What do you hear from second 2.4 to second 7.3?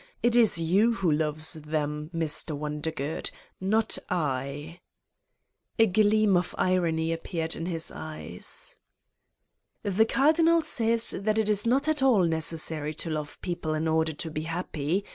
Wondergood, not I." A gleam of irony